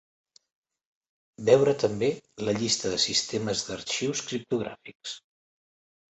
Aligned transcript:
Veure 1.49 1.73
també 1.83 2.07
la 2.47 2.55
llista 2.59 2.93
de 2.93 2.97
sistemes 3.03 3.61
d'arxius 3.67 4.23
criptogràfics. 4.31 5.13